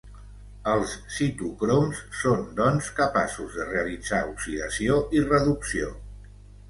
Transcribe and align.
Els 0.69 0.93
citocroms 1.17 1.99
són, 2.21 2.41
doncs, 2.61 2.89
capaços 3.01 3.59
de 3.59 3.67
realitzar 3.71 4.23
oxidació 4.33 4.97
i 5.19 5.23
reducció. 5.29 5.93